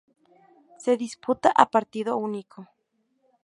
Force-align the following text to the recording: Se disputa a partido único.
Se 0.83 0.97
disputa 0.97 1.49
a 1.63 1.65
partido 1.75 2.17
único. 2.17 2.59